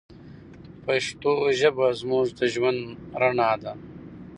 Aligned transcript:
پښتو 0.83 1.31
ژبه 1.59 1.87
زموږ 1.99 2.25
د 2.39 2.39
ژوند 2.53 2.79
رڼا 3.21 3.51
ده. 3.63 3.73